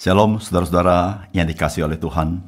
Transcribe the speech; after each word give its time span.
Shalom 0.00 0.40
saudara-saudara 0.40 1.28
yang 1.36 1.44
dikasih 1.44 1.84
oleh 1.84 2.00
Tuhan. 2.00 2.40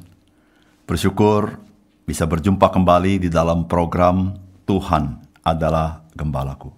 Bersyukur 0.89 1.61
bisa 2.01 2.25
berjumpa 2.25 2.73
kembali 2.73 3.21
di 3.21 3.29
dalam 3.29 3.69
program 3.69 4.33
Tuhan 4.65 5.21
adalah 5.45 6.01
Gembalaku. 6.17 6.73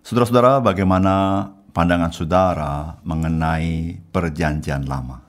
Saudara-saudara, 0.00 0.64
bagaimana 0.64 1.44
pandangan 1.76 2.08
saudara 2.08 2.96
mengenai 3.04 4.00
perjanjian 4.08 4.88
lama? 4.88 5.20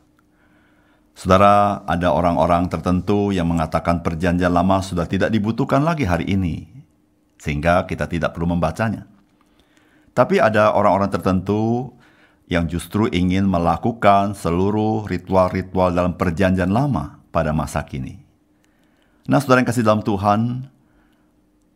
Saudara, 1.12 1.84
ada 1.84 2.16
orang-orang 2.16 2.72
tertentu 2.72 3.36
yang 3.36 3.52
mengatakan 3.52 4.00
perjanjian 4.00 4.56
lama 4.56 4.80
sudah 4.80 5.12
tidak 5.12 5.28
dibutuhkan 5.28 5.84
lagi 5.84 6.08
hari 6.08 6.32
ini, 6.32 6.72
sehingga 7.36 7.84
kita 7.84 8.08
tidak 8.08 8.32
perlu 8.32 8.56
membacanya. 8.56 9.12
Tapi 10.16 10.40
ada 10.40 10.72
orang-orang 10.72 11.12
tertentu 11.12 11.92
yang 12.46 12.70
justru 12.70 13.10
ingin 13.10 13.50
melakukan 13.50 14.38
seluruh 14.38 15.10
ritual-ritual 15.10 15.90
dalam 15.90 16.14
perjanjian 16.14 16.70
lama 16.70 17.18
pada 17.34 17.50
masa 17.50 17.82
kini. 17.82 18.22
Nah, 19.26 19.42
saudara 19.42 19.66
yang 19.66 19.70
kasih 19.70 19.82
dalam 19.82 20.06
Tuhan, 20.06 20.70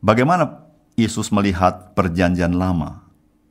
bagaimana 0.05 0.69
Yesus 0.93 1.33
melihat 1.33 1.97
perjanjian 1.97 2.53
lama? 2.53 3.01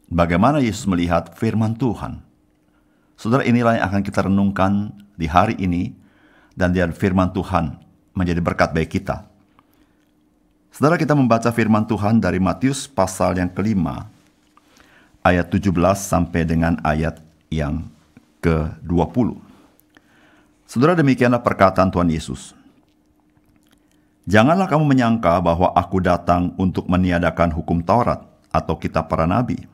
Bagaimana 0.06 0.62
Yesus 0.62 0.86
melihat 0.86 1.34
firman 1.34 1.74
Tuhan? 1.74 2.22
Saudara, 3.18 3.42
inilah 3.42 3.82
yang 3.82 3.86
akan 3.90 4.02
kita 4.06 4.30
renungkan 4.30 4.94
di 5.18 5.26
hari 5.26 5.58
ini 5.58 5.90
dan 6.54 6.70
di 6.70 6.78
firman 6.94 7.34
Tuhan 7.34 7.82
menjadi 8.14 8.38
berkat 8.38 8.70
bagi 8.70 9.02
kita. 9.02 9.26
Saudara, 10.70 10.94
kita 10.94 11.18
membaca 11.18 11.50
firman 11.50 11.82
Tuhan 11.82 12.22
dari 12.22 12.38
Matius 12.38 12.86
pasal 12.86 13.34
yang 13.42 13.50
kelima, 13.50 14.06
ayat 15.28 15.52
17 15.52 15.76
sampai 16.00 16.48
dengan 16.48 16.80
ayat 16.80 17.20
yang 17.52 17.84
ke-20. 18.40 19.36
Saudara 20.64 20.96
demikianlah 20.96 21.44
perkataan 21.44 21.92
Tuhan 21.92 22.08
Yesus. 22.08 22.56
Janganlah 24.28 24.68
kamu 24.68 24.84
menyangka 24.84 25.40
bahwa 25.40 25.72
aku 25.72 26.04
datang 26.04 26.52
untuk 26.60 26.84
meniadakan 26.84 27.48
hukum 27.48 27.80
Taurat 27.80 28.20
atau 28.52 28.76
kitab 28.76 29.08
para 29.08 29.24
nabi. 29.24 29.64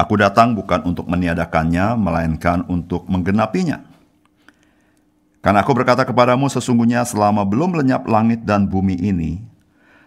Aku 0.00 0.16
datang 0.16 0.56
bukan 0.56 0.84
untuk 0.84 1.08
meniadakannya, 1.08 1.96
melainkan 1.96 2.64
untuk 2.68 3.04
menggenapinya. 3.08 3.84
Karena 5.44 5.60
aku 5.60 5.72
berkata 5.76 6.04
kepadamu 6.04 6.48
sesungguhnya 6.48 7.04
selama 7.04 7.44
belum 7.44 7.76
lenyap 7.76 8.08
langit 8.08 8.44
dan 8.44 8.68
bumi 8.68 8.96
ini, 8.96 9.40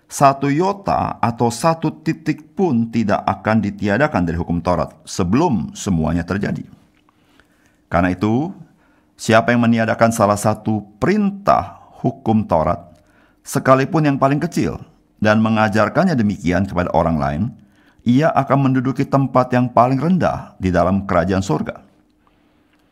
satu 0.10 0.50
yota 0.50 1.22
atau 1.22 1.54
satu 1.54 2.02
titik 2.02 2.58
pun 2.58 2.90
tidak 2.90 3.22
akan 3.30 3.62
ditiadakan 3.62 4.26
dari 4.26 4.42
hukum 4.42 4.58
Taurat 4.58 4.90
sebelum 5.06 5.70
semuanya 5.78 6.26
terjadi. 6.26 6.66
Karena 7.94 8.10
itu, 8.10 8.50
siapa 9.14 9.54
yang 9.54 9.62
meniadakan 9.70 10.10
salah 10.10 10.38
satu 10.38 10.82
perintah 10.98 11.78
hukum 12.02 12.42
Taurat, 12.50 12.90
sekalipun 13.46 14.10
yang 14.10 14.18
paling 14.18 14.42
kecil, 14.42 14.82
dan 15.22 15.46
mengajarkannya 15.46 16.18
demikian 16.18 16.66
kepada 16.66 16.90
orang 16.98 17.18
lain, 17.22 17.44
ia 18.02 18.34
akan 18.34 18.72
menduduki 18.72 19.06
tempat 19.06 19.54
yang 19.54 19.70
paling 19.70 20.02
rendah 20.02 20.58
di 20.58 20.74
dalam 20.74 21.06
kerajaan 21.06 21.46
surga. 21.46 21.86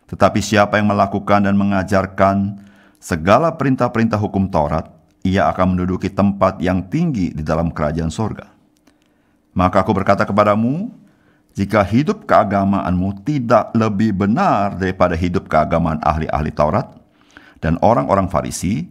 Tetapi 0.08 0.40
siapa 0.40 0.78
yang 0.78 0.94
melakukan 0.94 1.50
dan 1.50 1.58
mengajarkan 1.58 2.62
segala 3.02 3.56
perintah-perintah 3.58 4.20
hukum 4.20 4.48
Taurat, 4.52 4.97
ia 5.26 5.50
akan 5.50 5.76
menduduki 5.76 6.12
tempat 6.12 6.62
yang 6.62 6.86
tinggi 6.88 7.34
di 7.34 7.44
dalam 7.46 7.74
kerajaan 7.74 8.12
sorga. 8.12 8.50
Maka 9.58 9.82
aku 9.82 9.92
berkata 9.96 10.22
kepadamu, 10.24 10.94
jika 11.58 11.82
hidup 11.82 12.30
keagamaanmu 12.30 13.26
tidak 13.26 13.74
lebih 13.74 14.14
benar 14.14 14.78
daripada 14.78 15.18
hidup 15.18 15.50
keagamaan 15.50 15.98
ahli-ahli 16.06 16.54
Taurat 16.54 16.94
dan 17.58 17.82
orang-orang 17.82 18.30
Farisi, 18.30 18.86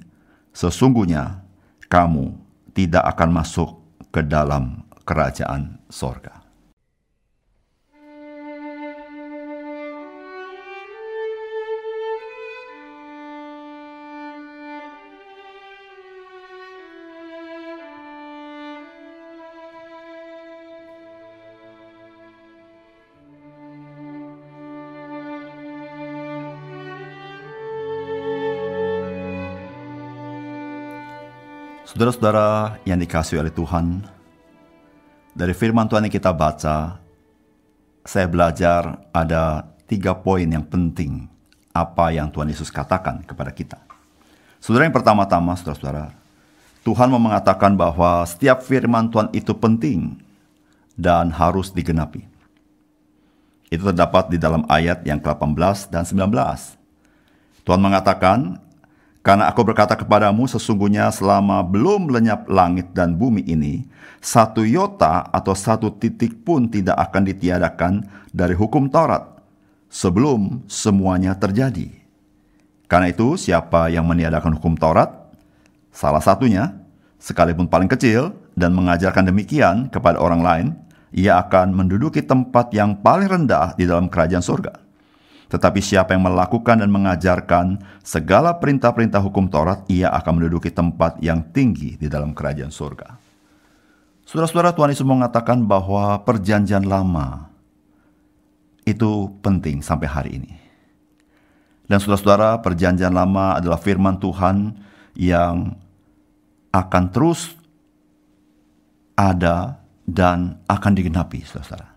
sesungguhnya 0.50 1.46
kamu 1.86 2.34
tidak 2.74 3.06
akan 3.14 3.30
masuk 3.30 3.78
ke 4.10 4.26
dalam 4.26 4.82
kerajaan 5.06 5.78
sorga. 5.86 6.35
Saudara-saudara 31.96 32.76
yang 32.84 33.00
dikasih 33.00 33.40
oleh 33.40 33.48
Tuhan, 33.48 34.04
dari 35.32 35.56
firman 35.56 35.88
Tuhan 35.88 36.04
yang 36.04 36.12
kita 36.12 36.28
baca, 36.28 37.00
saya 38.04 38.28
belajar 38.28 39.00
ada 39.16 39.64
tiga 39.88 40.12
poin 40.12 40.44
yang 40.44 40.60
penting 40.60 41.24
apa 41.72 42.12
yang 42.12 42.28
Tuhan 42.28 42.52
Yesus 42.52 42.68
katakan 42.68 43.24
kepada 43.24 43.48
kita. 43.48 43.80
Saudara 44.60 44.84
yang 44.84 44.92
pertama-tama, 44.92 45.56
saudara-saudara, 45.56 46.12
Tuhan 46.84 47.08
mau 47.08 47.16
mengatakan 47.16 47.72
bahwa 47.72 48.28
setiap 48.28 48.60
firman 48.60 49.08
Tuhan 49.08 49.32
itu 49.32 49.56
penting 49.56 50.20
dan 51.00 51.32
harus 51.32 51.72
digenapi. 51.72 52.28
Itu 53.72 53.88
terdapat 53.88 54.28
di 54.28 54.36
dalam 54.36 54.68
ayat 54.68 55.00
yang 55.08 55.16
ke-18 55.16 55.88
dan 55.88 56.04
19. 56.04 56.28
Tuhan 57.64 57.80
mengatakan, 57.80 58.65
karena 59.26 59.50
aku 59.50 59.66
berkata 59.66 59.98
kepadamu, 59.98 60.46
sesungguhnya 60.46 61.10
selama 61.10 61.58
belum 61.66 62.14
lenyap 62.14 62.46
langit 62.46 62.94
dan 62.94 63.18
bumi 63.18 63.42
ini, 63.42 63.82
satu 64.22 64.62
yota 64.62 65.26
atau 65.34 65.50
satu 65.50 65.90
titik 65.98 66.46
pun 66.46 66.70
tidak 66.70 66.94
akan 66.94 67.26
ditiadakan 67.26 68.06
dari 68.30 68.54
hukum 68.54 68.86
Taurat 68.86 69.26
sebelum 69.90 70.62
semuanya 70.70 71.34
terjadi. 71.34 71.90
Karena 72.86 73.10
itu, 73.10 73.34
siapa 73.34 73.90
yang 73.90 74.06
meniadakan 74.06 74.62
hukum 74.62 74.78
Taurat, 74.78 75.10
salah 75.90 76.22
satunya, 76.22 76.78
sekalipun 77.18 77.66
paling 77.66 77.90
kecil, 77.90 78.30
dan 78.54 78.78
mengajarkan 78.78 79.26
demikian 79.26 79.90
kepada 79.90 80.22
orang 80.22 80.38
lain, 80.46 80.66
ia 81.10 81.42
akan 81.42 81.74
menduduki 81.74 82.22
tempat 82.22 82.70
yang 82.70 82.94
paling 83.02 83.26
rendah 83.26 83.74
di 83.74 83.90
dalam 83.90 84.06
kerajaan 84.06 84.46
surga. 84.46 84.85
Tetapi 85.56 85.80
siapa 85.80 86.12
yang 86.12 86.28
melakukan 86.28 86.84
dan 86.84 86.92
mengajarkan 86.92 87.80
segala 88.04 88.60
perintah-perintah 88.60 89.24
hukum 89.24 89.48
Taurat, 89.48 89.88
ia 89.88 90.12
akan 90.12 90.36
menduduki 90.36 90.68
tempat 90.68 91.16
yang 91.24 91.48
tinggi 91.48 91.96
di 91.96 92.12
dalam 92.12 92.36
kerajaan 92.36 92.68
surga. 92.68 93.16
Saudara-saudara 94.28 94.76
Tuhan 94.76 94.92
Yesus 94.92 95.08
mengatakan 95.08 95.64
bahwa 95.64 96.20
perjanjian 96.28 96.84
lama 96.84 97.48
itu 98.84 99.32
penting 99.40 99.80
sampai 99.80 100.08
hari 100.12 100.30
ini. 100.44 100.52
Dan 101.88 102.04
saudara-saudara, 102.04 102.60
perjanjian 102.60 103.16
lama 103.16 103.56
adalah 103.56 103.80
firman 103.80 104.20
Tuhan 104.20 104.76
yang 105.16 105.72
akan 106.68 107.04
terus 107.16 107.56
ada 109.16 109.80
dan 110.04 110.60
akan 110.68 110.92
digenapi, 110.92 111.48
saudara-saudara. 111.48 111.96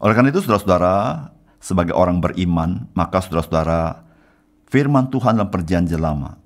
Oleh 0.00 0.14
karena 0.16 0.32
itu, 0.32 0.40
saudara-saudara, 0.40 0.96
sebagai 1.58 1.94
orang 1.94 2.22
beriman, 2.22 2.86
maka 2.94 3.22
saudara-saudara, 3.22 4.06
firman 4.70 5.10
Tuhan 5.10 5.38
dalam 5.38 5.50
perjanjian 5.50 6.02
lama 6.02 6.38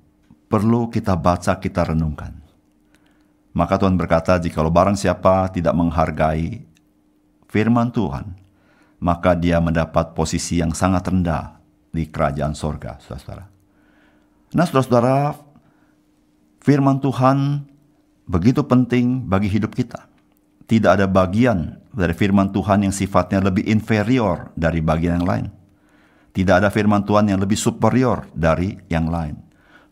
perlu 0.53 0.85
kita 0.93 1.17
baca, 1.17 1.57
kita 1.57 1.81
renungkan. 1.89 2.37
Maka 3.57 3.81
Tuhan 3.81 3.97
berkata, 3.97 4.37
jikalau 4.37 4.69
barang 4.69 4.93
siapa 4.93 5.49
tidak 5.49 5.73
menghargai 5.73 6.61
firman 7.49 7.89
Tuhan, 7.89 8.37
maka 9.01 9.33
dia 9.33 9.57
mendapat 9.57 10.13
posisi 10.13 10.61
yang 10.61 10.73
sangat 10.77 11.09
rendah 11.09 11.57
di 11.89 12.05
kerajaan 12.05 12.53
sorga, 12.53 13.01
saudara-saudara. 13.01 13.45
Nah, 14.53 14.65
saudara-saudara, 14.69 15.17
firman 16.61 17.01
Tuhan 17.01 17.65
begitu 18.29 18.61
penting 18.65 19.25
bagi 19.25 19.49
hidup 19.49 19.73
kita. 19.73 20.05
Tidak 20.69 21.01
ada 21.01 21.05
bagian 21.09 21.82
dari 21.93 22.13
firman 22.17 22.49
Tuhan 22.49 22.89
yang 22.89 22.93
sifatnya 22.93 23.39
lebih 23.39 23.69
inferior 23.69 24.49
dari 24.57 24.81
bagian 24.81 25.21
yang 25.21 25.27
lain. 25.29 25.45
Tidak 26.33 26.55
ada 26.57 26.73
firman 26.73 27.05
Tuhan 27.05 27.29
yang 27.29 27.37
lebih 27.37 27.53
superior 27.53 28.25
dari 28.33 28.73
yang 28.89 29.05
lain. 29.13 29.37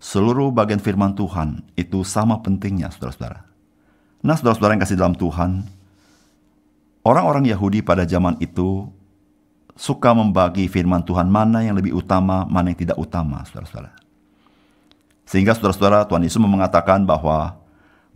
Seluruh 0.02 0.50
bagian 0.50 0.82
firman 0.82 1.14
Tuhan 1.14 1.62
itu 1.78 2.02
sama 2.02 2.42
pentingnya, 2.42 2.90
saudara-saudara. 2.90 3.46
Nah, 4.26 4.34
saudara-saudara 4.34 4.74
yang 4.74 4.82
kasih 4.82 4.98
dalam 4.98 5.14
Tuhan, 5.14 5.62
orang-orang 7.06 7.46
Yahudi 7.46 7.86
pada 7.86 8.02
zaman 8.10 8.42
itu 8.42 8.90
suka 9.78 10.18
membagi 10.18 10.66
firman 10.66 11.06
Tuhan 11.06 11.30
mana 11.30 11.62
yang 11.62 11.78
lebih 11.78 11.94
utama, 12.02 12.50
mana 12.50 12.74
yang 12.74 12.82
tidak 12.82 12.98
utama, 12.98 13.46
saudara-saudara. 13.46 13.94
Sehingga 15.30 15.54
saudara-saudara 15.54 16.10
Tuhan 16.10 16.26
Yesus 16.26 16.42
mengatakan 16.42 17.06
bahwa 17.06 17.62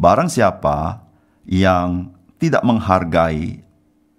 barang 0.02 0.34
siapa 0.34 1.06
yang 1.46 2.10
tidak 2.42 2.66
menghargai 2.66 3.65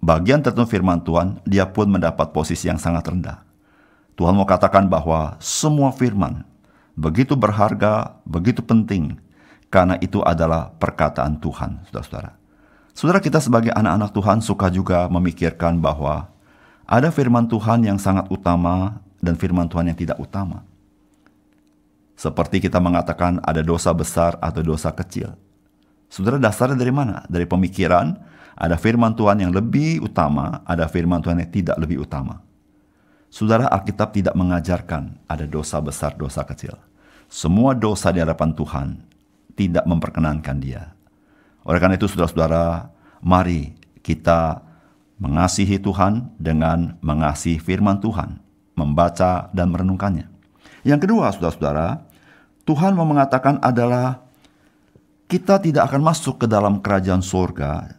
bagian 0.07 0.39
tertentu 0.39 0.71
firman 0.71 1.03
Tuhan, 1.03 1.43
dia 1.43 1.67
pun 1.67 1.91
mendapat 1.91 2.31
posisi 2.31 2.71
yang 2.71 2.79
sangat 2.79 3.03
rendah. 3.11 3.43
Tuhan 4.15 4.31
mau 4.31 4.47
katakan 4.47 4.87
bahwa 4.87 5.35
semua 5.43 5.91
firman 5.91 6.47
begitu 6.95 7.35
berharga, 7.35 8.15
begitu 8.23 8.63
penting, 8.63 9.19
karena 9.67 9.99
itu 9.99 10.23
adalah 10.23 10.71
perkataan 10.79 11.43
Tuhan, 11.43 11.83
saudara-saudara. 11.91 12.31
Saudara 12.95 13.19
kita 13.21 13.37
sebagai 13.37 13.69
anak-anak 13.75 14.09
Tuhan 14.15 14.39
suka 14.41 14.73
juga 14.73 15.05
memikirkan 15.11 15.77
bahwa 15.77 16.31
ada 16.87 17.11
firman 17.13 17.45
Tuhan 17.45 17.85
yang 17.85 17.99
sangat 18.01 18.25
utama 18.31 19.03
dan 19.21 19.37
firman 19.37 19.69
Tuhan 19.69 19.91
yang 19.91 19.99
tidak 19.99 20.17
utama. 20.17 20.65
Seperti 22.17 22.57
kita 22.57 22.81
mengatakan 22.81 23.37
ada 23.45 23.61
dosa 23.61 23.93
besar 23.93 24.41
atau 24.41 24.65
dosa 24.65 24.89
kecil. 24.89 25.37
Saudara 26.09 26.41
dasarnya 26.41 26.79
dari 26.79 26.89
mana? 26.89 27.21
Dari 27.29 27.45
pemikiran, 27.45 28.17
ada 28.57 28.73
firman 28.73 29.13
Tuhan 29.13 29.37
yang 29.45 29.53
lebih 29.53 30.01
utama, 30.01 30.65
ada 30.65 30.89
firman 30.89 31.21
Tuhan 31.21 31.37
yang 31.37 31.51
tidak 31.53 31.77
lebih 31.77 32.01
utama. 32.01 32.41
Saudara 33.29 33.69
Alkitab 33.69 34.17
tidak 34.17 34.33
mengajarkan 34.33 35.21
ada 35.29 35.45
dosa 35.45 35.77
besar, 35.77 36.17
dosa 36.17 36.41
kecil. 36.41 36.73
Semua 37.29 37.77
dosa 37.77 38.09
di 38.09 38.17
hadapan 38.17 38.57
Tuhan 38.57 38.87
tidak 39.53 39.85
memperkenankan 39.85 40.57
dia. 40.57 40.89
Oleh 41.67 41.77
karena 41.77 42.01
itu 42.01 42.09
saudara-saudara, 42.09 42.89
mari 43.21 43.77
kita 44.01 44.65
mengasihi 45.21 45.77
Tuhan 45.77 46.33
dengan 46.41 46.97
mengasihi 47.03 47.61
firman 47.61 48.01
Tuhan, 48.01 48.41
membaca 48.73 49.53
dan 49.53 49.69
merenungkannya. 49.69 50.33
Yang 50.81 50.99
kedua, 51.05 51.29
saudara-saudara, 51.35 52.09
Tuhan 52.65 52.95
mau 52.97 53.05
mengatakan 53.05 53.61
adalah 53.61 54.23
kita 55.27 55.59
tidak 55.59 55.91
akan 55.91 56.01
masuk 56.01 56.41
ke 56.41 56.47
dalam 56.47 56.79
kerajaan 56.79 57.19
surga 57.19 57.96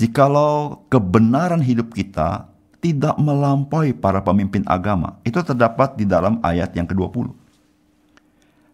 jikalau 0.00 0.88
kebenaran 0.88 1.60
hidup 1.60 1.92
kita 1.92 2.48
tidak 2.80 3.20
melampaui 3.20 3.92
para 3.92 4.24
pemimpin 4.24 4.64
agama. 4.64 5.20
Itu 5.20 5.44
terdapat 5.44 6.00
di 6.00 6.08
dalam 6.08 6.40
ayat 6.40 6.72
yang 6.72 6.88
ke-20. 6.88 7.28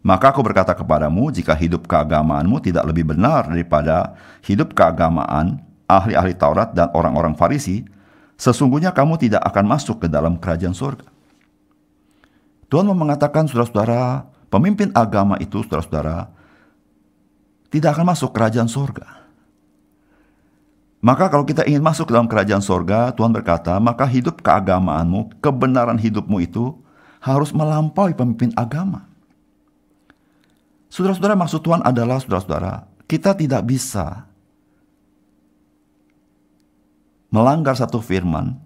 Maka 0.06 0.30
aku 0.30 0.38
berkata 0.46 0.70
kepadamu, 0.70 1.34
jika 1.34 1.50
hidup 1.58 1.90
keagamaanmu 1.90 2.62
tidak 2.62 2.86
lebih 2.86 3.10
benar 3.10 3.50
daripada 3.50 4.14
hidup 4.46 4.70
keagamaan 4.70 5.58
ahli-ahli 5.90 6.38
Taurat 6.38 6.70
dan 6.70 6.94
orang-orang 6.94 7.34
Farisi, 7.34 7.82
sesungguhnya 8.38 8.94
kamu 8.94 9.18
tidak 9.18 9.42
akan 9.42 9.66
masuk 9.66 10.06
ke 10.06 10.06
dalam 10.06 10.38
kerajaan 10.38 10.78
surga. 10.78 11.10
Tuhan 12.70 12.86
mengatakan, 12.86 13.50
saudara-saudara, 13.50 14.30
pemimpin 14.46 14.94
agama 14.94 15.34
itu, 15.42 15.66
saudara-saudara, 15.66 16.30
tidak 17.74 17.98
akan 17.98 18.06
masuk 18.14 18.30
kerajaan 18.30 18.70
surga. 18.70 19.25
Maka 21.04 21.28
kalau 21.28 21.44
kita 21.44 21.62
ingin 21.68 21.84
masuk 21.84 22.08
dalam 22.08 22.26
kerajaan 22.26 22.64
sorga, 22.64 23.12
Tuhan 23.12 23.30
berkata, 23.30 23.76
maka 23.78 24.08
hidup 24.08 24.40
keagamaanmu, 24.40 25.38
kebenaran 25.44 26.00
hidupmu 26.00 26.40
itu 26.42 26.72
harus 27.20 27.52
melampaui 27.52 28.16
pemimpin 28.16 28.50
agama. 28.56 29.04
Saudara-saudara, 30.88 31.36
maksud 31.36 31.60
Tuhan 31.60 31.84
adalah, 31.84 32.16
saudara-saudara, 32.22 32.88
kita 33.04 33.36
tidak 33.36 33.62
bisa 33.68 34.24
melanggar 37.28 37.76
satu 37.76 38.00
firman, 38.00 38.56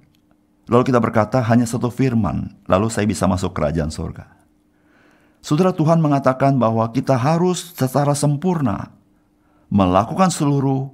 lalu 0.70 0.86
kita 0.86 1.02
berkata 1.02 1.42
hanya 1.42 1.66
satu 1.66 1.90
firman, 1.90 2.54
lalu 2.70 2.86
saya 2.86 3.04
bisa 3.10 3.26
masuk 3.26 3.50
kerajaan 3.50 3.90
sorga. 3.90 4.30
Saudara 5.40 5.72
Tuhan 5.72 5.98
mengatakan 6.04 6.60
bahwa 6.60 6.84
kita 6.92 7.16
harus 7.16 7.72
secara 7.72 8.12
sempurna 8.12 8.92
melakukan 9.72 10.28
seluruh 10.28 10.92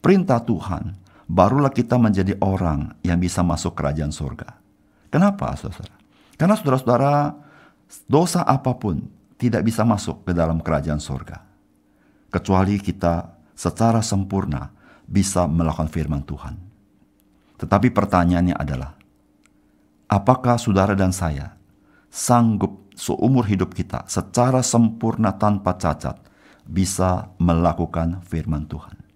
perintah 0.00 0.42
Tuhan, 0.42 0.96
barulah 1.28 1.70
kita 1.70 2.00
menjadi 2.00 2.34
orang 2.40 2.96
yang 3.04 3.20
bisa 3.20 3.44
masuk 3.44 3.76
kerajaan 3.76 4.10
surga. 4.10 4.56
Kenapa, 5.12 5.52
saudara? 5.56 5.94
Karena 6.38 6.54
saudara-saudara, 6.56 7.14
dosa 8.08 8.44
apa 8.44 8.76
pun 8.76 9.00
tidak 9.38 9.64
bisa 9.64 9.86
masuk 9.86 10.24
ke 10.26 10.32
dalam 10.34 10.60
kerajaan 10.60 11.00
surga. 11.00 11.40
Kecuali 12.28 12.76
kita 12.80 13.38
secara 13.56 14.04
sempurna 14.04 14.68
bisa 15.08 15.48
melakukan 15.48 15.88
firman 15.88 16.22
Tuhan. 16.22 16.54
Tetapi 17.58 17.88
pertanyaannya 17.90 18.54
adalah, 18.54 18.92
apakah 20.06 20.60
saudara 20.60 20.92
dan 20.92 21.10
saya 21.10 21.56
sanggup 22.12 22.92
seumur 22.92 23.48
hidup 23.48 23.72
kita 23.72 24.04
secara 24.06 24.60
sempurna 24.60 25.34
tanpa 25.34 25.74
cacat 25.74 26.20
bisa 26.68 27.32
melakukan 27.40 28.20
firman 28.28 28.68
Tuhan? 28.68 29.07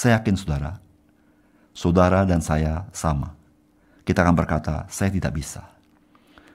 Saya 0.00 0.16
yakin 0.16 0.32
saudara, 0.32 0.80
saudara 1.76 2.24
dan 2.24 2.40
saya 2.40 2.88
sama. 2.88 3.36
Kita 4.00 4.24
akan 4.24 4.32
berkata, 4.32 4.88
saya 4.88 5.12
tidak 5.12 5.36
bisa. 5.36 5.60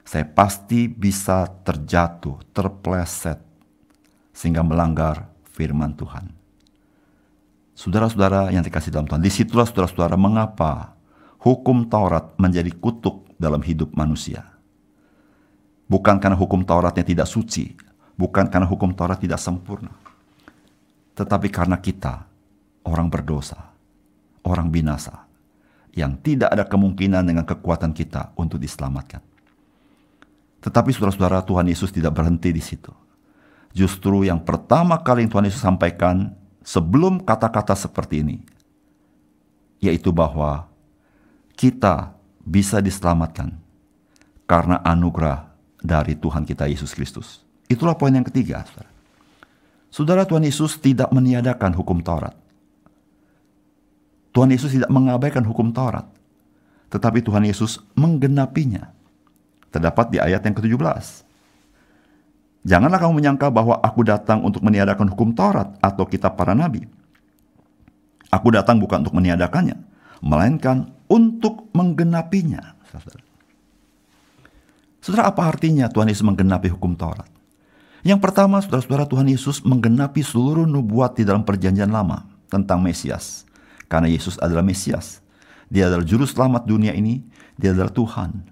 Saya 0.02 0.26
pasti 0.26 0.90
bisa 0.90 1.46
terjatuh, 1.62 2.42
terpleset, 2.50 3.38
sehingga 4.34 4.66
melanggar 4.66 5.30
firman 5.54 5.94
Tuhan. 5.94 6.26
Saudara-saudara 7.78 8.50
yang 8.50 8.66
dikasih 8.66 8.90
dalam 8.90 9.06
Tuhan, 9.06 9.22
di 9.22 9.30
situlah 9.30 9.70
saudara-saudara 9.70 10.18
mengapa 10.18 10.98
hukum 11.38 11.86
Taurat 11.86 12.34
menjadi 12.42 12.74
kutuk 12.74 13.30
dalam 13.38 13.62
hidup 13.62 13.94
manusia. 13.94 14.42
Bukan 15.86 16.18
karena 16.18 16.34
hukum 16.34 16.66
Tauratnya 16.66 17.06
tidak 17.06 17.30
suci, 17.30 17.78
bukan 18.18 18.50
karena 18.50 18.66
hukum 18.66 18.90
Taurat 18.98 19.22
tidak 19.22 19.38
sempurna, 19.38 19.94
tetapi 21.14 21.54
karena 21.54 21.78
kita 21.78 22.34
orang 22.86 23.10
berdosa, 23.10 23.74
orang 24.46 24.70
binasa, 24.70 25.26
yang 25.98 26.16
tidak 26.22 26.54
ada 26.54 26.64
kemungkinan 26.70 27.26
dengan 27.26 27.44
kekuatan 27.44 27.92
kita 27.92 28.32
untuk 28.38 28.62
diselamatkan. 28.62 29.20
Tetapi 30.62 30.90
saudara-saudara 30.94 31.46
Tuhan 31.46 31.70
Yesus 31.70 31.94
tidak 31.94 32.18
berhenti 32.18 32.50
di 32.50 32.62
situ. 32.62 32.94
Justru 33.76 34.24
yang 34.24 34.40
pertama 34.40 34.96
kali 35.02 35.28
yang 35.28 35.32
Tuhan 35.34 35.46
Yesus 35.52 35.62
sampaikan 35.62 36.32
sebelum 36.64 37.22
kata-kata 37.22 37.76
seperti 37.76 38.24
ini, 38.24 38.38
yaitu 39.84 40.10
bahwa 40.16 40.66
kita 41.60 42.16
bisa 42.42 42.80
diselamatkan 42.80 43.54
karena 44.46 44.80
anugerah 44.86 45.50
dari 45.82 46.14
Tuhan 46.18 46.46
kita 46.46 46.70
Yesus 46.70 46.94
Kristus. 46.94 47.42
Itulah 47.66 47.98
poin 47.98 48.14
yang 48.14 48.26
ketiga, 48.26 48.66
saudara. 48.66 48.92
Saudara 49.90 50.24
Tuhan 50.28 50.44
Yesus 50.46 50.78
tidak 50.78 51.10
meniadakan 51.10 51.72
hukum 51.74 52.04
Taurat. 52.04 52.45
Tuhan 54.36 54.52
Yesus 54.52 54.76
tidak 54.76 54.92
mengabaikan 54.92 55.48
hukum 55.48 55.72
Taurat, 55.72 56.04
tetapi 56.92 57.24
Tuhan 57.24 57.48
Yesus 57.48 57.80
menggenapinya. 57.96 58.92
Terdapat 59.72 60.12
di 60.12 60.20
ayat 60.20 60.44
yang 60.44 60.56
ke-17. 60.60 61.24
Janganlah 62.68 63.00
kamu 63.00 63.24
menyangka 63.24 63.48
bahwa 63.48 63.80
aku 63.80 64.04
datang 64.04 64.44
untuk 64.44 64.60
meniadakan 64.60 65.08
hukum 65.08 65.32
Taurat 65.32 65.80
atau 65.80 66.04
kitab 66.04 66.36
para 66.36 66.52
nabi. 66.52 66.84
Aku 68.28 68.52
datang 68.52 68.76
bukan 68.84 69.08
untuk 69.08 69.16
meniadakannya, 69.16 69.80
melainkan 70.20 70.92
untuk 71.08 71.72
menggenapinya. 71.72 72.76
Saudara, 75.00 75.32
apa 75.32 75.48
artinya 75.48 75.88
Tuhan 75.88 76.12
Yesus 76.12 76.28
menggenapi 76.28 76.76
hukum 76.76 77.00
Taurat? 77.00 77.32
Yang 78.04 78.20
pertama, 78.20 78.60
saudara-saudara, 78.60 79.08
Tuhan 79.08 79.32
Yesus 79.32 79.64
menggenapi 79.64 80.20
seluruh 80.26 80.68
nubuat 80.68 81.16
di 81.16 81.24
dalam 81.24 81.48
perjanjian 81.48 81.94
lama 81.94 82.28
tentang 82.52 82.84
Mesias 82.84 83.45
karena 83.96 84.12
Yesus 84.12 84.36
adalah 84.44 84.60
Mesias. 84.60 85.24
Dia 85.72 85.88
adalah 85.88 86.04
juru 86.04 86.28
selamat 86.28 86.68
dunia 86.68 86.92
ini, 86.92 87.24
dia 87.56 87.72
adalah 87.72 87.96
Tuhan. 87.96 88.44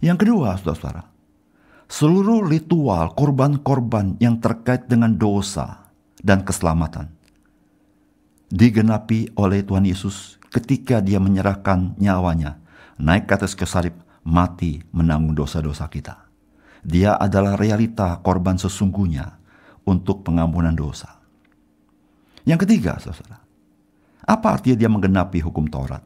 Yang 0.00 0.24
kedua, 0.24 0.56
saudara-saudara, 0.56 1.04
seluruh 1.92 2.40
ritual 2.48 3.12
korban-korban 3.12 4.16
yang 4.16 4.40
terkait 4.40 4.88
dengan 4.88 5.12
dosa 5.12 5.92
dan 6.24 6.40
keselamatan 6.40 7.12
digenapi 8.48 9.36
oleh 9.36 9.60
Tuhan 9.60 9.84
Yesus 9.84 10.40
ketika 10.48 11.04
dia 11.04 11.20
menyerahkan 11.20 11.98
nyawanya, 12.00 12.56
naik 12.96 13.28
ke 13.28 13.36
atas 13.36 13.52
ke 13.52 13.68
salib, 13.68 13.92
mati 14.24 14.80
menanggung 14.96 15.36
dosa-dosa 15.36 15.84
kita. 15.92 16.24
Dia 16.80 17.20
adalah 17.20 17.60
realita 17.60 18.16
korban 18.24 18.56
sesungguhnya 18.56 19.36
untuk 19.84 20.24
pengampunan 20.24 20.72
dosa. 20.72 21.18
Yang 22.48 22.64
ketiga, 22.64 22.96
saudara, 23.02 23.42
apa 24.26 24.58
artinya 24.58 24.74
dia 24.74 24.90
menggenapi 24.90 25.38
hukum 25.38 25.70
Taurat? 25.70 26.02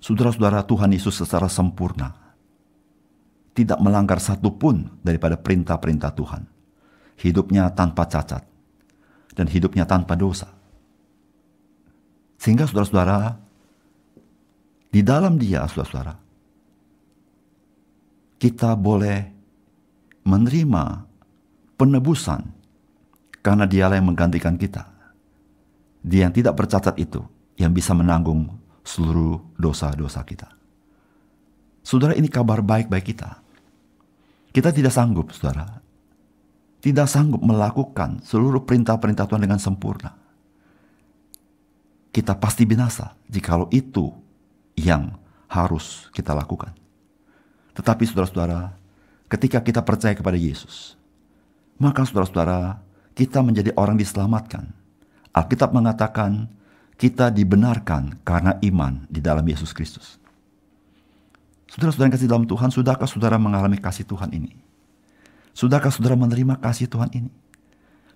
Saudara-saudara 0.00 0.64
Tuhan 0.64 0.92
Yesus 0.96 1.20
secara 1.20 1.52
sempurna 1.52 2.16
tidak 3.52 3.80
melanggar 3.80 4.20
satupun 4.20 5.00
daripada 5.04 5.36
perintah-perintah 5.36 6.12
Tuhan. 6.16 6.42
Hidupnya 7.16 7.72
tanpa 7.72 8.04
cacat 8.08 8.44
dan 9.36 9.46
hidupnya 9.48 9.84
tanpa 9.84 10.16
dosa. 10.16 10.48
Sehingga 12.36 12.68
saudara-saudara, 12.68 13.36
di 14.92 15.00
dalam 15.04 15.40
dia, 15.40 15.64
saudara-saudara, 15.64 16.16
kita 18.36 18.76
boleh 18.76 19.18
menerima 20.24 20.84
penebusan 21.80 22.40
karena 23.40 23.64
dialah 23.64 23.96
yang 23.96 24.08
menggantikan 24.12 24.56
kita. 24.60 24.95
Dia 26.06 26.30
yang 26.30 26.34
tidak 26.34 26.54
bercacat 26.54 26.94
itu 27.02 27.18
yang 27.58 27.74
bisa 27.74 27.90
menanggung 27.90 28.54
seluruh 28.86 29.42
dosa-dosa 29.58 30.22
kita. 30.22 30.46
Saudara, 31.82 32.14
ini 32.14 32.30
kabar 32.30 32.62
baik 32.62 32.86
bagi 32.86 33.10
kita. 33.10 33.42
Kita 34.54 34.70
tidak 34.70 34.94
sanggup, 34.94 35.34
saudara. 35.34 35.82
Tidak 36.78 37.06
sanggup 37.10 37.42
melakukan 37.42 38.22
seluruh 38.22 38.62
perintah-perintah 38.62 39.26
Tuhan 39.26 39.42
dengan 39.42 39.58
sempurna. 39.58 40.14
Kita 42.14 42.38
pasti 42.38 42.62
binasa 42.62 43.18
jikalau 43.26 43.66
itu 43.74 44.14
yang 44.78 45.10
harus 45.50 46.06
kita 46.14 46.30
lakukan. 46.38 46.70
Tetapi 47.74 48.02
saudara-saudara, 48.06 48.72
ketika 49.26 49.58
kita 49.60 49.82
percaya 49.82 50.14
kepada 50.14 50.38
Yesus, 50.38 50.94
maka 51.76 52.06
saudara-saudara, 52.06 52.80
kita 53.12 53.42
menjadi 53.42 53.74
orang 53.76 53.98
diselamatkan. 54.00 54.75
Alkitab 55.36 55.76
mengatakan 55.76 56.48
kita 56.96 57.28
dibenarkan 57.28 58.24
karena 58.24 58.56
iman 58.64 59.04
di 59.12 59.20
dalam 59.20 59.44
Yesus 59.44 59.76
Kristus. 59.76 60.16
Saudara-saudara 61.68 62.08
yang 62.08 62.14
kasih 62.16 62.30
dalam 62.30 62.46
Tuhan, 62.48 62.72
sudahkah 62.72 63.04
saudara 63.04 63.36
mengalami 63.36 63.76
kasih 63.76 64.08
Tuhan 64.08 64.32
ini? 64.32 64.56
Sudahkah 65.52 65.92
saudara 65.92 66.16
menerima 66.16 66.56
kasih 66.56 66.88
Tuhan 66.88 67.12
ini? 67.12 67.28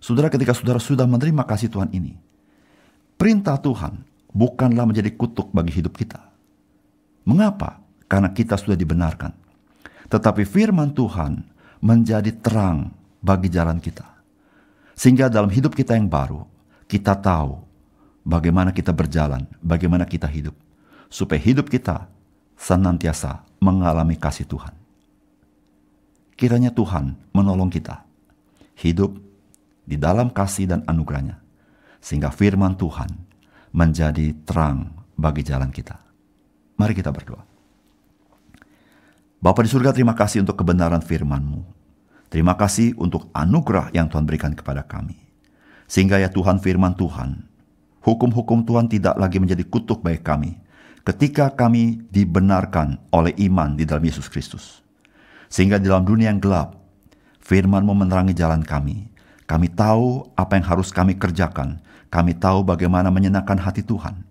Saudara 0.01 0.33
ketika 0.33 0.57
saudara 0.57 0.81
sudah 0.81 1.05
menerima 1.05 1.45
kasih 1.45 1.69
Tuhan 1.69 1.93
ini, 1.93 2.17
perintah 3.21 3.61
Tuhan 3.61 4.01
bukanlah 4.33 4.89
menjadi 4.89 5.13
kutuk 5.13 5.53
bagi 5.53 5.77
hidup 5.77 5.93
kita. 5.93 6.25
Mengapa? 7.29 7.85
Karena 8.09 8.33
kita 8.33 8.57
sudah 8.57 8.81
dibenarkan. 8.81 9.37
Tetapi 10.09 10.49
firman 10.49 10.97
Tuhan 10.97 11.45
menjadi 11.85 12.33
terang 12.41 12.97
bagi 13.21 13.53
jalan 13.53 13.77
kita. 13.77 14.09
Sehingga 14.97 15.29
dalam 15.29 15.53
hidup 15.53 15.77
kita 15.77 15.97
yang 15.97 16.09
baru, 16.09 16.45
kita 16.91 17.15
tahu 17.15 17.63
bagaimana 18.27 18.75
kita 18.75 18.91
berjalan, 18.91 19.47
bagaimana 19.63 20.03
kita 20.03 20.27
hidup. 20.27 20.59
Supaya 21.07 21.39
hidup 21.39 21.71
kita 21.71 22.11
senantiasa 22.59 23.47
mengalami 23.63 24.19
kasih 24.19 24.47
Tuhan. 24.51 24.75
Kiranya 26.35 26.75
Tuhan 26.75 27.15
menolong 27.31 27.71
kita 27.71 28.03
hidup 28.83 29.15
di 29.87 29.95
dalam 29.95 30.31
kasih 30.35 30.67
dan 30.67 30.81
anugerahnya, 30.87 31.39
sehingga 32.03 32.35
firman 32.35 32.75
Tuhan 32.75 33.11
menjadi 33.71 34.35
terang 34.43 34.91
bagi 35.15 35.47
jalan 35.47 35.71
kita. 35.71 35.99
Mari 36.79 36.97
kita 36.97 37.13
berdoa. 37.13 37.45
Bapa 39.41 39.61
di 39.65 39.71
surga, 39.73 39.93
terima 39.93 40.13
kasih 40.17 40.45
untuk 40.45 40.57
kebenaran 40.57 41.01
firman-Mu. 41.01 41.65
Terima 42.31 42.55
kasih 42.55 42.95
untuk 42.97 43.29
anugerah 43.35 43.91
yang 43.91 44.07
Tuhan 44.07 44.25
berikan 44.25 44.53
kepada 44.55 44.85
kami. 44.87 45.30
Sehingga 45.91 46.23
ya 46.23 46.31
Tuhan 46.31 46.63
firman 46.63 46.95
Tuhan, 46.95 47.51
hukum-hukum 48.07 48.63
Tuhan 48.63 48.87
tidak 48.87 49.19
lagi 49.19 49.43
menjadi 49.43 49.67
kutuk 49.67 50.07
bagi 50.07 50.23
kami, 50.23 50.55
ketika 51.03 51.51
kami 51.51 52.07
dibenarkan 52.15 53.03
oleh 53.11 53.35
iman 53.51 53.75
di 53.75 53.83
dalam 53.83 54.07
Yesus 54.07 54.31
Kristus. 54.31 54.87
Sehingga 55.51 55.83
di 55.83 55.91
dalam 55.91 56.07
dunia 56.07 56.31
yang 56.31 56.39
gelap, 56.39 56.79
firman-Mu 57.43 58.07
menerangi 58.07 58.39
jalan 58.39 58.63
kami. 58.63 59.11
Kami 59.51 59.67
tahu 59.67 60.31
apa 60.39 60.55
yang 60.55 60.67
harus 60.71 60.95
kami 60.95 61.19
kerjakan. 61.19 61.83
Kami 62.07 62.39
tahu 62.39 62.63
bagaimana 62.63 63.11
menyenangkan 63.11 63.59
hati 63.59 63.83
Tuhan. 63.83 64.23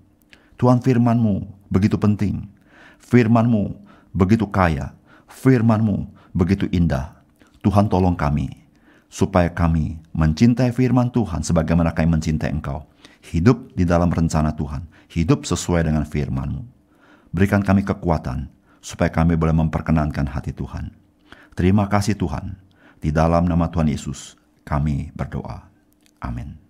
Tuhan 0.56 0.80
firman-Mu 0.80 1.44
begitu 1.68 2.00
penting. 2.00 2.48
Firman-Mu 3.04 3.76
begitu 4.16 4.48
kaya. 4.48 4.96
Firman-Mu 5.28 6.08
begitu 6.32 6.72
indah. 6.72 7.20
Tuhan 7.60 7.92
tolong 7.92 8.16
kami, 8.16 8.48
supaya 9.10 9.50
kami 9.52 9.98
mencintai 10.14 10.72
firman 10.72 11.10
Tuhan 11.10 11.42
sebagaimana 11.42 11.92
kami 11.92 12.16
mencintai 12.16 12.54
Engkau. 12.54 12.86
Hidup 13.20 13.76
di 13.76 13.84
dalam 13.84 14.08
rencana 14.14 14.56
Tuhan 14.56 14.88
hidup 15.12 15.44
sesuai 15.44 15.90
dengan 15.90 16.06
firman-Mu. 16.06 16.64
Berikan 17.34 17.66
kami 17.66 17.84
kekuatan, 17.84 18.50
supaya 18.80 19.12
kami 19.12 19.36
boleh 19.36 19.54
memperkenankan 19.54 20.30
hati 20.32 20.56
Tuhan. 20.56 20.94
Terima 21.58 21.92
kasih 21.92 22.16
Tuhan, 22.16 22.56
di 23.04 23.12
dalam 23.12 23.44
nama 23.44 23.68
Tuhan 23.68 23.92
Yesus 23.92 24.40
kami 24.64 25.12
berdoa. 25.12 25.68
Amin. 26.24 26.69